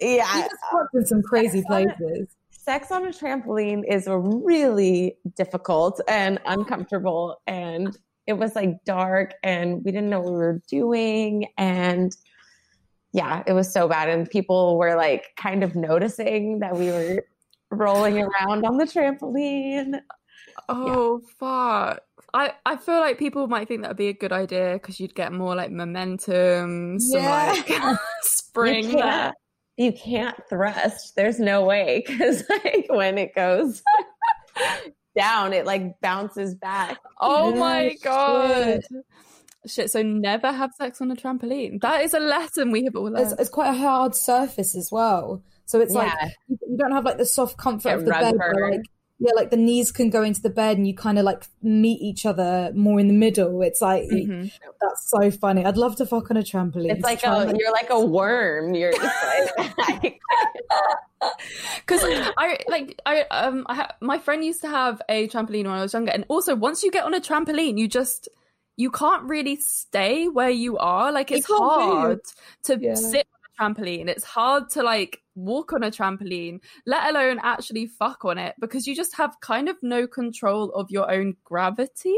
[0.00, 0.36] yeah.
[0.36, 2.28] You just in some crazy places.
[2.50, 9.82] sex on a trampoline is really difficult and uncomfortable and it was like dark and
[9.84, 12.14] we didn't know what we were doing and
[13.12, 17.24] yeah it was so bad and people were like kind of noticing that we were
[17.70, 20.00] rolling around on the trampoline
[20.68, 22.00] Oh fuck!
[22.34, 25.14] I I feel like people might think that would be a good idea because you'd
[25.14, 27.54] get more like momentum, some Yeah.
[27.78, 28.90] like spring.
[28.90, 29.34] you can't,
[29.76, 33.82] you can't thrust there's no way because like when it goes
[35.16, 38.80] down it like bounces back Oh Yeah, my god!
[38.90, 39.04] shit.
[39.66, 39.90] Shit.
[39.90, 41.80] So never have sex on a trampoline.
[41.82, 43.40] That is a lesson we have all It's, learned.
[43.40, 45.42] it's quite a hard surface as well.
[45.68, 46.28] So it's like Yeah.
[46.48, 48.80] you you don't have like the soft comfort Get of the bed where like
[49.20, 52.00] yeah, like the knees can go into the bed and you kind of like meet
[52.00, 53.62] each other more in the middle.
[53.62, 54.50] It's like Mhm.
[54.80, 55.64] that's so funny.
[55.64, 56.92] I'd love to fuck on a trampoline.
[56.92, 58.74] It's like a you're like a worm.
[58.74, 60.20] You're like
[61.80, 65.72] Because I like I um I ha- my friend used to have a trampoline when
[65.74, 68.28] I was younger, and also once you get on a trampoline, you just
[68.76, 71.10] you can't really stay where you are.
[71.10, 71.70] Like it's can't move.
[71.98, 72.20] hard
[72.64, 72.94] to Yeah.
[72.94, 73.26] sit
[73.58, 74.08] trampoline.
[74.08, 78.86] It's hard to like walk on a trampoline, let alone actually fuck on it, because
[78.86, 82.16] you just have kind of no control of your own gravity.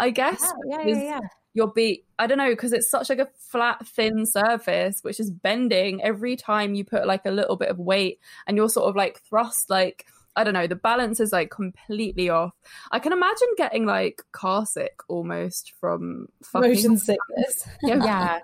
[0.00, 1.20] I guess yeah, yeah, because yeah.
[1.52, 5.30] your beat i don't know because it's such like a flat thin surface which is
[5.30, 8.96] bending every time you put like a little bit of weight and you're sort of
[8.96, 10.06] like thrust like
[10.36, 12.54] i don't know the balance is like completely off
[12.92, 17.68] i can imagine getting like car sick almost from fucking motion sickness.
[17.82, 17.96] yeah.
[18.04, 18.38] yeah.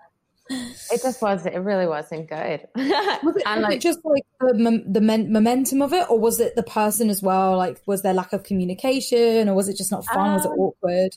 [0.48, 1.54] It just wasn't.
[1.54, 2.66] It really wasn't good.
[3.22, 6.54] Was it, And, was it just like the the momentum of it, or was it
[6.54, 7.56] the person as well?
[7.56, 10.32] Like, was there lack of communication, or was it just not fun?
[10.34, 11.16] was it Um, awkward?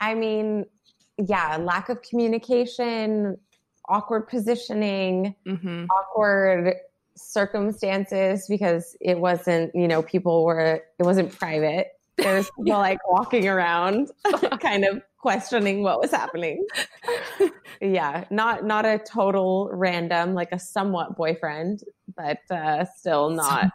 [0.00, 0.66] I mean,
[1.16, 3.38] yeah, lack of communication,
[3.88, 6.74] awkward positioning, hmm awkward
[7.16, 9.74] circumstances because it wasn't.
[9.74, 10.82] You know, people were.
[10.98, 11.88] It wasn't private.
[12.18, 14.10] There was people like walking around,
[14.60, 16.66] kind of questioning what was happening.
[17.80, 21.82] Yeah, not not a total random, like a somewhat boyfriend,
[22.16, 23.70] but uh, still not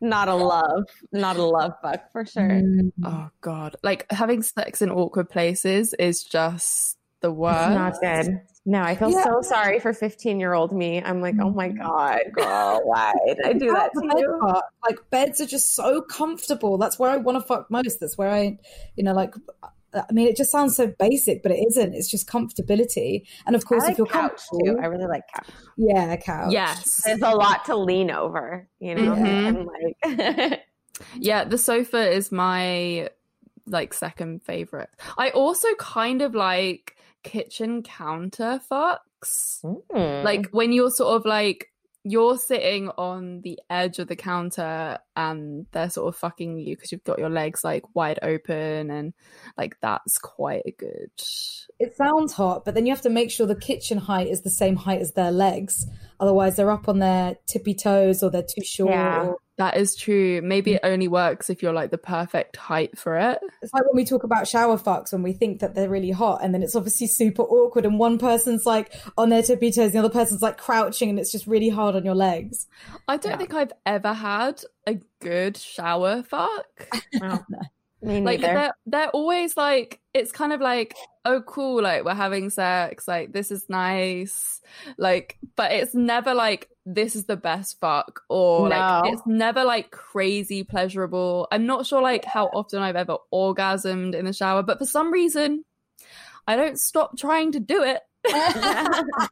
[0.00, 2.48] not a love, not a love fuck for sure.
[2.48, 2.92] Mm.
[3.04, 8.40] oh god like having sex in awkward places is just the worst It's not good.
[8.68, 9.22] No, I feel Yeah.
[9.24, 11.00] so sorry for 15 year old me.
[11.02, 14.38] I'm like, oh my God, girl, why did I do that The to you?
[14.40, 16.76] part, Like beds are just so comfortable.
[16.76, 18.00] That's where I want to fuck most.
[18.00, 18.58] That's where I,
[18.96, 19.34] you know, like.
[19.94, 21.94] I mean, it just sounds so basic, but it isn't.
[21.94, 24.78] It's just comfortability, and of course, like if you're couch comfortable, too.
[24.82, 25.46] I really like couch.
[25.78, 26.52] yeah, couch.
[26.52, 29.14] yes There's a lot to lean over, you know?
[29.14, 29.48] Mhm.
[30.04, 30.18] And
[30.50, 30.62] like,
[31.18, 33.08] Yeah, the sofa is my
[33.66, 34.90] like second favorite.
[35.16, 36.95] I also kind of like
[37.26, 39.60] kitchen counter fox.
[39.64, 40.24] Mm.
[40.24, 41.72] Like when you're sort of like
[42.04, 46.92] you're sitting on the edge of the counter and they're sort of fucking you because
[46.92, 49.14] you've got your legs like wide open and
[49.56, 51.10] like that's quite a good.
[51.78, 54.50] It sounds hot, but then you have to make sure the kitchen height is the
[54.50, 55.86] same height as their legs.
[56.20, 58.90] Otherwise, they're up on their tippy toes or they're too short.
[58.92, 59.22] Yeah.
[59.26, 60.40] or- That is true.
[60.42, 63.38] Maybe it only works if you're like the perfect height for it.
[63.62, 66.42] It's like when we talk about shower fucks when we think that they're really hot,
[66.42, 69.92] and then it's obviously super awkward, and one person's like on their tippy toes, and
[69.94, 72.66] the other person's like crouching, and it's just really hard on your legs.
[73.08, 73.36] I don't Yeah.
[73.38, 76.66] think I've ever had a good shower fuck.
[77.20, 77.44] Well,
[78.02, 80.94] me like they're they're always like it's kind of like
[81.24, 84.60] oh cool like we're having sex like this is nice.
[84.98, 88.76] Like but it's never like this is the best fuck or No.
[88.76, 91.48] like it's never like crazy pleasurable.
[91.50, 95.10] I'm not sure like how often i've ever orgasmed in the shower but for some
[95.12, 95.64] reason
[96.46, 97.92] i don't stop trying to do it.
[97.92, 98.02] Trying to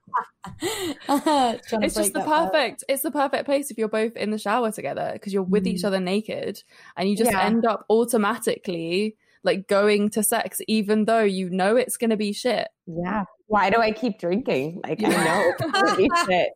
[1.09, 2.47] it's just the that barrier.
[2.51, 5.67] perfect it's the perfect place if you're both in the shower together because you're with
[5.67, 6.63] each other naked
[6.97, 7.43] and you just Yeah.
[7.45, 12.33] end up automatically like going to sex even though you know it's going to be
[12.33, 13.25] shit yeah.
[13.47, 14.81] Why do I keep drinking?
[14.85, 16.51] Like, I know it's going to be shit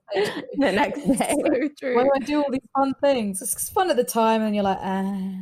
[0.59, 1.35] the next day.
[1.79, 3.41] so Why do I do all these fun things?
[3.43, 5.33] It's fun at the time, and you're like, ah,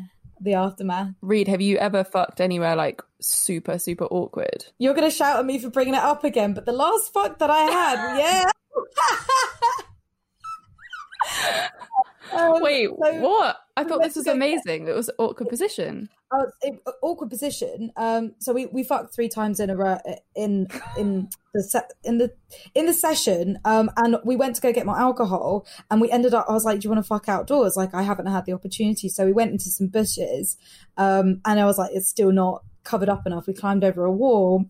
[0.40, 1.08] the aftermath.
[1.22, 5.58] reed have you ever fucked anywhere like super super awkward You're gonna shout at me
[5.58, 8.50] for bringing it up again, but the last fuck that I had, yeah.
[12.32, 13.56] Um, Wait, so- what?
[13.76, 14.88] I thought this was amazing.
[14.88, 16.08] It was awkward position.
[16.32, 17.92] Oh, it, awkward position.
[17.96, 19.98] Um, so we, we fucked three times in a row
[20.34, 20.66] in
[20.96, 22.32] in the se- in the
[22.74, 23.58] in the session.
[23.66, 26.46] Um, and we went to go get more alcohol, and we ended up.
[26.48, 29.08] I was like, "Do you want to fuck outdoors?" Like I haven't had the opportunity,
[29.10, 30.56] so we went into some bushes.
[30.96, 34.10] Um, and I was like, "It's still not covered up enough." We climbed over a
[34.10, 34.64] wall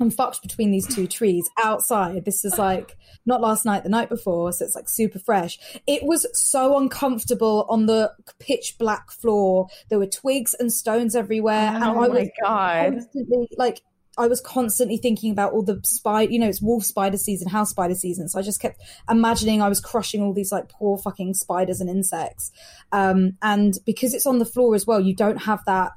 [0.00, 2.24] and fucked between these two trees outside.
[2.24, 5.58] This is like not last night, the night before, so it's like super fresh.
[5.86, 9.68] It was so uncomfortable on the pitch black floor.
[9.90, 12.92] There were twigs and stones everywhere, and I Oh my was god.
[12.92, 13.80] constantly like.
[14.16, 17.70] I was constantly thinking about all the spider, you know, it's wolf spider season, house
[17.70, 18.28] spider season.
[18.28, 18.80] So I just kept
[19.10, 22.52] imagining I was crushing all these like poor fucking spiders and insects.
[22.92, 25.94] Um, and because it's on the floor as well, you don't have that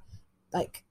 [0.52, 0.84] like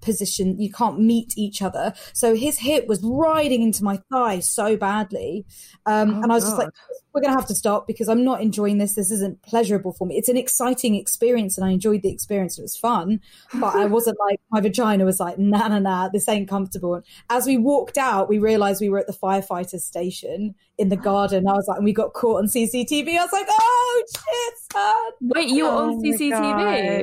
[0.00, 1.92] position you can't meet each other.
[2.12, 5.44] So his hip was riding into my thigh so badly.
[5.86, 6.70] Um Oh, and i was just like
[7.12, 8.94] we're gonna have to stop because i'm not enjoying this.
[8.94, 10.16] This isn't pleasurable for me.
[10.16, 12.58] It's an exciting experience and i enjoyed the experience.
[12.58, 13.20] It was fun
[13.54, 16.94] but i wasn't like my vagina was like nah nah nah this ain't comfortable.
[16.94, 20.96] And as we walked out we realized we were at the firefighters station in the
[21.10, 21.48] garden.
[21.48, 25.12] I was like and we got caught on cctv i was like oh shit son.
[25.20, 27.02] Wait, you were Oh on CCTV?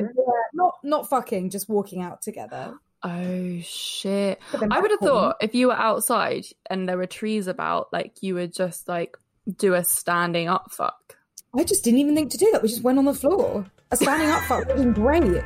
[0.54, 4.40] not not fucking just walking out together Oh shit.
[4.70, 8.22] I would have home- thought if you were outside and there were trees about, like
[8.22, 9.16] you would just like
[9.56, 11.16] do a standing up fuck.
[11.56, 12.62] I just didn't even think to do that.
[12.62, 13.64] We just went on the floor.
[13.90, 15.42] A standing up fuck would have been great.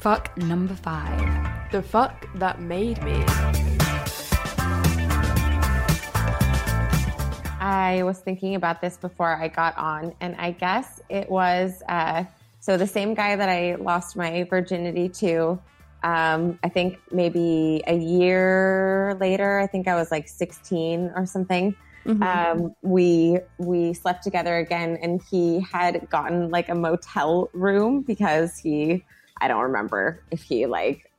[0.00, 1.70] Fuck number five.
[1.70, 3.24] The fuck that made me.
[7.60, 12.24] I was thinking about this before I got on, and I guess it was uh,
[12.64, 15.60] so the same guy that I lost my virginity to.
[16.02, 19.58] Um, I think maybe a year later.
[19.58, 21.76] I think I was like 16 or something.
[22.06, 22.22] Mhm.
[22.22, 28.56] Um, we we slept together again, and he had gotten like a motel room because
[28.56, 29.04] he
[29.42, 31.10] I don't remember if he like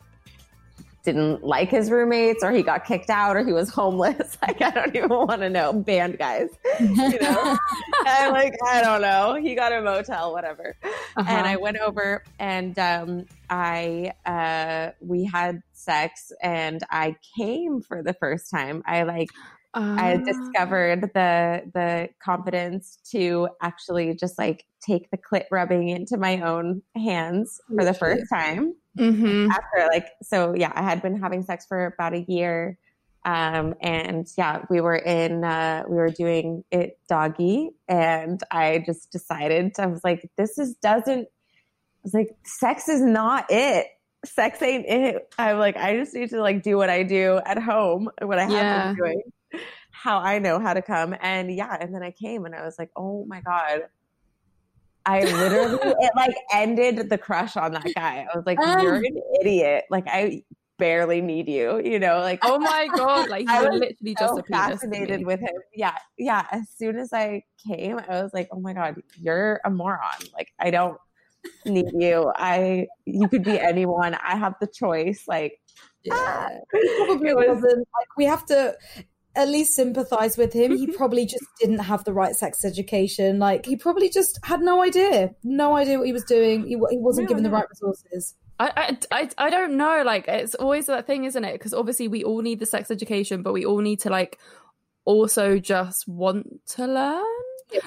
[1.06, 4.38] didn't like his roommates or he got kicked out or he was homeless.
[4.46, 5.72] Like I don't even want to know.
[5.74, 6.50] Band guys,
[6.80, 7.58] you know.
[8.06, 9.36] I'm like I don't know.
[9.36, 10.76] He got a motel, whatever.
[10.84, 11.24] Uh-huh.
[11.28, 18.04] And I went over and um, I uh, we had sex and I came for
[18.04, 18.84] the first time.
[18.86, 19.30] I like
[19.74, 20.24] I Ah.
[20.26, 26.82] discovered the the confidence to actually just like take the clit rubbing into my own
[26.96, 29.50] hands for the first time Mhm.
[29.50, 32.78] after like so yeah i had been having sex for about a year
[33.26, 39.12] um and yeah we were in uh we were doing it doggy and i just
[39.12, 43.88] decided i was like this is doesn't i was like sex is not it
[44.26, 47.62] sex ain't it i'm like i just need to like do what i do at
[47.62, 48.86] home what i have Yeah.
[48.88, 49.22] been doing
[49.92, 52.78] how i know how to come and yeah and then i came and i was
[52.80, 53.82] like oh my god
[55.06, 58.26] I literally it like ended the crush on that guy.
[58.34, 58.80] I was like, Um.
[58.84, 59.86] "You're an idiot!
[59.90, 60.44] Like I
[60.78, 63.30] barely need you." You know, like Oh my god!
[63.30, 64.60] Like I was literally so just a penis.
[64.82, 65.56] fascinated with him.
[65.74, 66.46] Yeah, yeah.
[66.52, 70.00] As soon as I came, I was like, "Oh my god, you're a moron!
[70.34, 70.98] Like I don't
[71.66, 72.32] need you.
[72.36, 74.16] I you could be anyone.
[74.16, 75.60] I have the choice." Like
[76.04, 76.50] Yeah.
[76.74, 78.76] He probably It was- wasn't like we have to
[79.36, 80.76] at least sympathize with him.
[80.76, 80.96] He mm-hmm.
[80.96, 83.40] probably just didn't have the right sex education.
[83.40, 86.64] Like he probably just had no idea, no idea what he was doing.
[86.64, 88.36] He, he wasn't No, given the right resources.
[88.60, 90.04] I, I, I, I don't know.
[90.06, 91.54] Like, it's always that thing, isn't it?
[91.54, 94.40] Because obviously, we all need the sex education, but we all need to like
[95.04, 97.24] also just want to learn.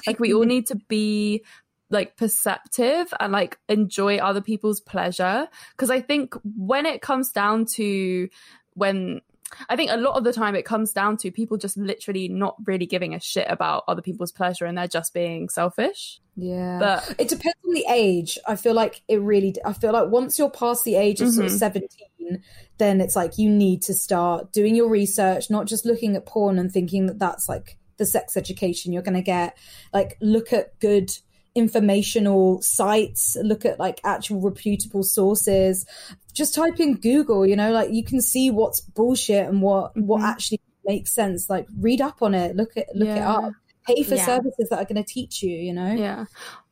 [0.06, 1.44] Like, we all need to be
[1.90, 5.48] like perceptive and like enjoy other people's pleasure.
[5.70, 8.28] Because I think when it comes down to
[8.74, 9.22] when
[9.68, 12.56] I think a lot of the time it comes down to people just literally not
[12.66, 16.20] really giving a shit about other people's pleasure and they're just being selfish.
[16.36, 18.38] Yeah, But it depends on the age.
[18.46, 19.54] I feel like it really.
[19.64, 21.58] I feel like once you're past the age of sort of Mhm.
[21.58, 22.42] seventeen,
[22.78, 26.58] then it's like you need to start doing your research, not just looking at porn
[26.58, 29.56] and thinking that that's like the sex education you're going to get.
[29.92, 31.10] Like, look at good
[31.54, 33.36] informational sites.
[33.42, 35.86] Look at like actual reputable sources.
[36.32, 37.46] Just type in Google.
[37.46, 40.24] You know, like you can see what's bullshit and what what Mhm.
[40.28, 41.50] actually makes sense.
[41.50, 42.56] Like, read up on it.
[42.56, 43.52] Look at look it up.
[43.86, 44.26] Pay for Yeah.
[44.26, 45.56] services that are going to teach you.
[45.56, 45.92] You know.
[45.92, 46.26] Yeah.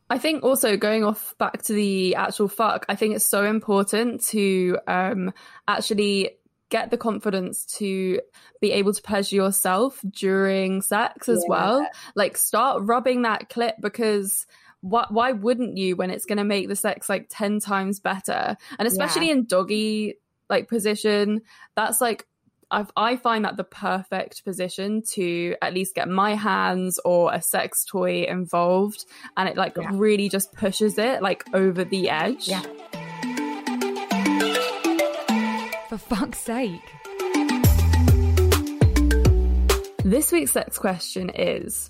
[0.09, 4.23] I think also going off back to the actual fuck, I think it's so important
[4.29, 5.33] to um
[5.67, 6.31] actually
[6.69, 8.19] get the confidence to
[8.59, 11.49] be able to pleasure yourself during sex as Yeah.
[11.49, 11.87] well.
[12.15, 14.45] Like start rubbing that clit because
[14.81, 18.55] why, why wouldn't you when it's going to make the sex like 10 times better?
[18.79, 20.15] And especially in doggy
[20.49, 21.41] like position,
[21.75, 22.25] that's like
[22.69, 27.41] I've, I find that the perfect position to at least get my hands or a
[27.41, 29.05] sex toy involved,
[29.37, 29.89] and it like Yeah.
[29.93, 32.49] really just pushes it like over the edge.
[32.49, 32.61] Yeah.
[35.87, 36.81] For fuck's sake.
[40.03, 41.89] This week's sex question is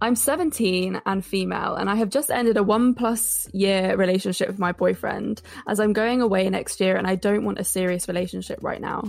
[0.00, 4.58] I'm 17 and female, and I have just ended a one plus year relationship with
[4.58, 8.58] my boyfriend as I'm going away next year and I don't want a serious relationship
[8.60, 9.04] right now.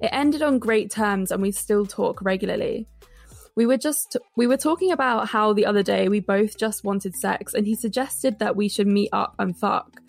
[0.00, 2.86] It ended on great terms and we still talk regularly.
[3.54, 7.14] We were just we were talking about how the other day we both just wanted
[7.16, 10.00] sex and he suggested that we should meet up and fuck.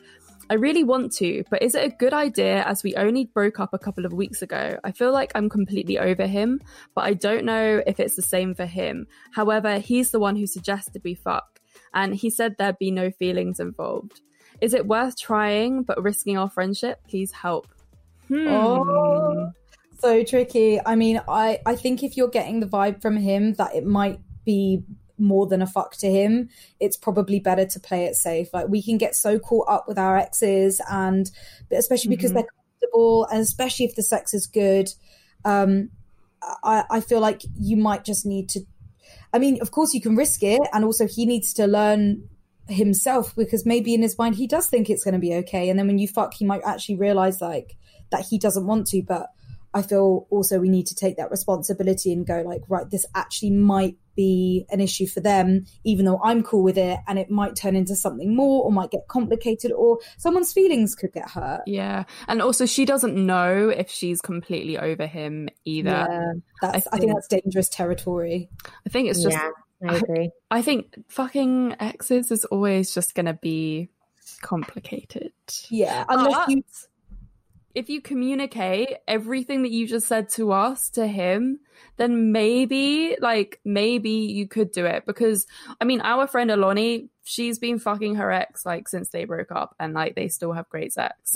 [0.51, 3.73] I really want to, but is it a good idea as we only broke up
[3.73, 4.77] a couple of weeks ago?
[4.83, 6.59] I feel like I'm completely over him,
[6.93, 9.07] but I don't know if it's the same for him.
[9.31, 11.61] However, he's the one who suggested we fuck,
[11.93, 14.19] and he said there'd be no feelings involved.
[14.59, 16.99] Is it worth trying but risking our friendship?
[17.07, 17.69] Please help.
[18.27, 18.47] Hmm.
[18.49, 19.51] Oh,
[19.99, 20.81] so tricky.
[20.85, 24.19] I mean, I I think if you're getting the vibe from him that it might
[24.43, 24.83] be
[25.21, 26.49] more than a fuck to him,
[26.79, 28.49] it's probably better to play it safe.
[28.53, 31.29] Like we can get so caught up with our exes, and
[31.71, 32.35] especially because Mhm.
[32.35, 34.93] they're comfortable, and especially if the sex is good.
[35.45, 35.89] Um,
[36.63, 38.61] I I feel like you might just need to.
[39.33, 42.27] I mean, of course, you can risk it, and also he needs to learn
[42.67, 45.77] himself because maybe in his mind he does think it's going to be okay, and
[45.79, 47.75] then when you fuck, he might actually realize like
[48.11, 49.27] that he doesn't want to, but.
[49.73, 53.51] I feel also we need to take that responsibility and go like, right, this actually
[53.51, 57.55] might be an issue for them, even though I'm cool with it, and it might
[57.55, 61.61] turn into something more, or might get complicated, or someone's feelings could get hurt.
[61.65, 65.89] Yeah, and also she doesn't know if she's completely over him either.
[65.89, 66.87] Yeah, that's.
[66.87, 68.49] I, I think think- that's dangerous territory.
[68.85, 69.49] I think it's just yeah,
[69.89, 70.31] I agree.
[70.49, 73.89] I think fucking exes is always just going to be
[74.41, 75.31] complicated.
[75.69, 76.63] Yeah, unless But you.
[77.75, 81.59] If you communicate everything that you just said to us to him,
[81.97, 85.05] then maybe, like, maybe you could do it.
[85.05, 85.47] Because,
[85.79, 89.75] I mean, our friend Aloni, she's been fucking her ex, like, since they broke up,
[89.79, 91.35] and, like, they still have great sex.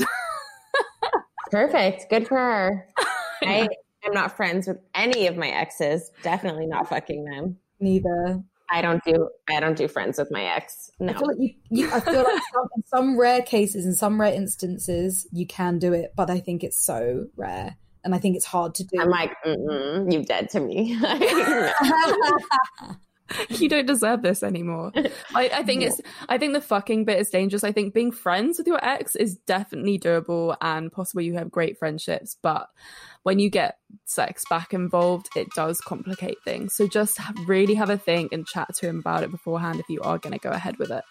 [1.52, 2.10] Perfect.
[2.10, 2.88] Good for her.
[3.44, 3.68] I
[4.06, 6.12] am not friends with any of my exes.
[6.24, 7.58] Definitely not fucking them.
[7.80, 8.44] Neither.
[8.70, 9.30] I don't do.
[9.50, 10.92] I don't do friends with my ex.
[11.00, 11.14] No.
[11.14, 14.20] I feel like you, you I feel like some, in some rare cases, in some
[14.20, 18.36] rare instances, you can do it, but I think it's so rare, and I think
[18.36, 19.00] it's hard to do.
[19.00, 20.98] I'm like, Mm-mm, you dead to me.
[23.50, 24.92] you don't deserve this anymore.
[25.34, 26.00] I, I think it's
[26.30, 27.64] I think the fucking bit is dangerous.
[27.64, 31.78] I think being friends with your ex is definitely doable and possible you have great
[31.78, 32.70] friendships, but
[33.24, 36.76] when you get sex back involved, it does complicate things.
[36.76, 40.02] So just really have a think and chat to him about it beforehand if you
[40.02, 41.04] are going to go ahead with it.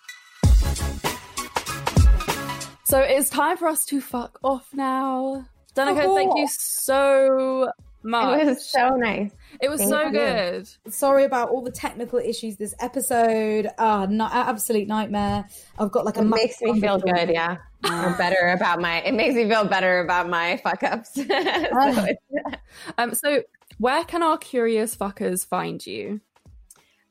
[2.84, 5.46] So it's time for us to fuck off now.
[5.74, 6.48] Danika, thank you oh.
[6.48, 7.72] so
[8.04, 8.40] much.
[8.40, 9.30] it was so nice.
[9.60, 10.10] It was Thank so you.
[10.12, 10.68] good.
[10.92, 13.68] Sorry about all the technical issues this episode.
[13.78, 15.46] Ah, no, absolute nightmare.
[15.78, 17.26] I've got like a It massive makes me feel thunderstorm.
[17.26, 17.34] good.
[17.34, 17.56] Yeah,
[18.06, 19.00] or better about my.
[19.02, 21.14] It makes me feel better about my fuck ups.
[21.14, 22.22] so it's,
[22.98, 23.42] Um, so
[23.78, 26.20] where can our curious fuckers find you?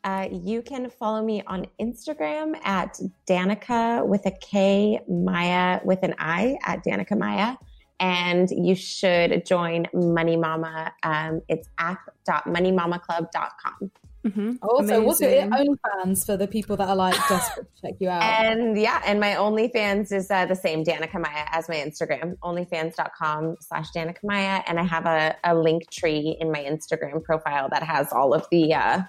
[0.05, 6.13] uh, you can follow me on Instagram at Danika with a K, Maia with an
[6.19, 7.55] I at Danika Maia.
[8.03, 10.91] And you should join Money Mama.
[11.03, 13.91] Um, it's app.moneymamaclub.com.
[14.25, 14.51] Mm-hmm.
[14.61, 15.77] Also, what's your Amazing.
[15.77, 18.21] OnlyFans for the people that are like desperate to check you out?
[18.21, 23.55] And yeah, and my OnlyFans is uh, the same, Danika Maia, as my Instagram, onlyfans.com
[23.61, 24.63] slash Danika Maia.
[24.67, 28.45] And I have a, a link tree in my Instagram profile that has all of
[28.51, 29.03] the uh,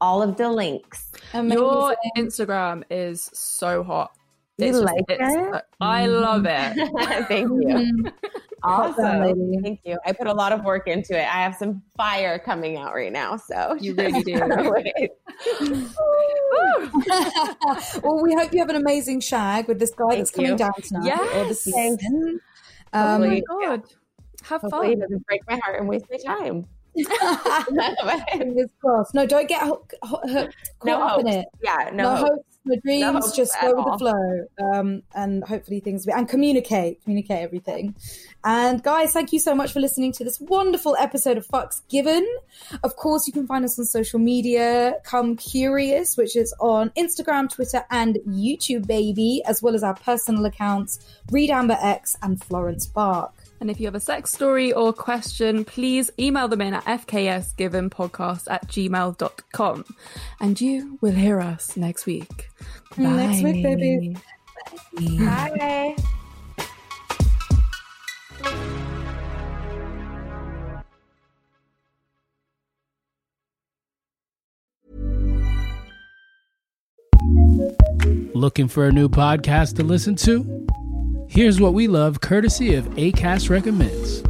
[0.00, 1.12] all of the links.
[1.34, 1.58] Amazing.
[1.58, 4.12] Your Instagram is so hot.
[4.58, 5.62] You just- like it's- it?
[5.80, 7.26] I love it.
[7.28, 7.68] Thank you.
[7.68, 8.12] Mm.
[8.64, 9.38] Hot damn, Awesome.
[9.38, 9.58] lady.
[9.62, 9.98] Thank you.
[10.04, 11.22] I put a lot of work into it.
[11.22, 13.36] I have some fire coming out right now.
[13.36, 14.34] So You really do.
[18.02, 20.56] well, we hope you have an amazing shag with this guy that's coming you.
[20.56, 21.20] down tonight.
[21.34, 21.74] or this Yes.
[21.74, 22.02] Thanks.
[22.02, 22.40] season.
[22.92, 23.82] oh Um, my god.
[24.44, 25.00] Have Hopefully it fun.
[25.00, 26.66] doesn't break my heart and waste my time.
[28.32, 29.14] fingers crossed.
[29.14, 30.48] No, don't get ho- ho- ho-
[30.80, 31.46] caught No up in it.
[31.62, 32.28] yeah, no, No, hope.
[32.28, 33.32] hopes, no dreams.
[33.32, 36.06] just go with the flow, um, and hopefully things.
[36.06, 37.94] Will be, and communicate, communicate everything.
[38.44, 42.26] And guys, thank you so much for listening to this wonderful episode of Fucks Given.
[42.82, 44.94] Of course, you can find us on social media.
[45.04, 50.44] Come Curious, which is on Instagram, Twitter, and YouTube, baby, as well as our personal
[50.44, 50.98] accounts,
[51.30, 53.32] Reed Amber X and Florence Bark.
[53.60, 58.46] And if you have a sex story or question, please email them in at fksgivenpodcast
[58.50, 59.84] at gmail.com.
[60.40, 62.48] And you will hear us next week.
[62.96, 63.02] Bye.
[63.04, 64.16] Next week, baby.
[65.18, 65.54] Bye.
[65.58, 65.96] Bye.
[78.34, 80.66] Looking for a new podcast to listen to?
[81.30, 84.27] Here's what we love courtesy of ACAST Recommends.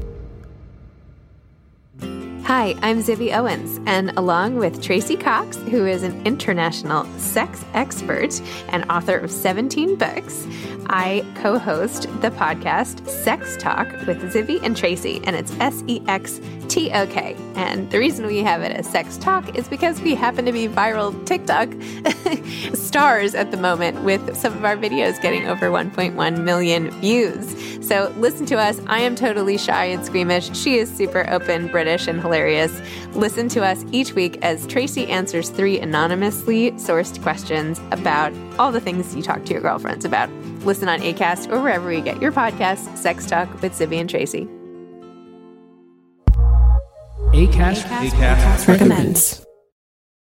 [2.48, 8.40] Hi, I'm Zibby Owens, and along with Tracey Cox, who is an international sex expert
[8.70, 10.46] and author of 17 books,
[10.86, 16.00] I co host the podcast Sex Tok with Zibby and Tracey, and it's S E
[16.08, 17.36] X T O K.
[17.54, 20.68] And the reason we have it as Sex Tok is because we happen to be
[20.68, 21.68] viral TikTok
[22.74, 27.86] stars at the moment, with some of our videos getting over 1.1 million views.
[27.86, 28.80] So listen to us.
[28.86, 30.56] I am totally shy and squeamish.
[30.56, 32.37] She is super open, British, and hilarious.
[33.14, 38.80] Listen to us each week as Tracey answers three anonymously sourced questions about all the
[38.80, 40.30] things you talk to your girlfriends about.
[40.64, 44.48] Listen on ACAST or wherever you get your podcasts, Sex Tok with Zibby and Tracey.
[47.32, 49.47] ACAST, ACAST, recommends.